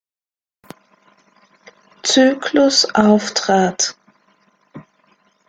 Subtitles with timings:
[2.03, 3.95] Zyklus auftrat.